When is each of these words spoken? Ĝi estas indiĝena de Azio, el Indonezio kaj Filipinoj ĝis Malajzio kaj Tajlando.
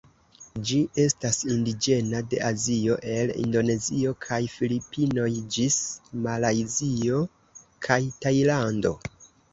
Ĝi 0.67 0.77
estas 1.01 1.35
indiĝena 1.55 2.21
de 2.31 2.39
Azio, 2.47 2.95
el 3.17 3.33
Indonezio 3.43 4.15
kaj 4.25 4.39
Filipinoj 4.55 5.29
ĝis 5.57 5.79
Malajzio 6.25 7.21
kaj 7.89 8.03
Tajlando. 8.25 8.97